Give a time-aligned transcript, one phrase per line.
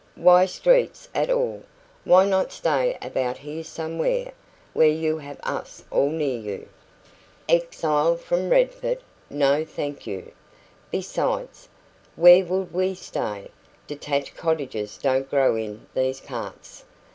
[0.15, 1.61] "Why streets at all?
[2.05, 4.31] Why not stay about here somewhere,
[4.73, 6.67] where you have us all near you?"
[7.47, 8.97] "Exiled from Redford?
[9.29, 10.31] No, thank you.
[10.89, 11.69] Besides,
[12.15, 13.51] where could we stay?
[13.85, 16.83] Detached cottages don't grow in these parts."